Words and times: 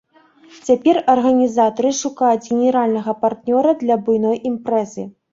Цяпер 0.67 0.97
арганізатары 1.13 1.91
шукаюць 1.97 2.45
генеральнага 2.51 3.13
партнёра 3.25 3.75
для 3.83 3.99
буйной 4.07 4.41
імпрэзы. 4.53 5.05